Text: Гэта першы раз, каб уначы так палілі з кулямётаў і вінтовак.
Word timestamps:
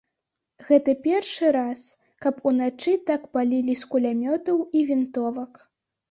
Гэта 0.67 0.93
першы 1.07 1.49
раз, 1.55 1.81
каб 2.25 2.39
уначы 2.51 2.93
так 3.09 3.21
палілі 3.37 3.75
з 3.81 3.91
кулямётаў 3.91 4.57
і 4.79 4.83
вінтовак. 4.89 5.61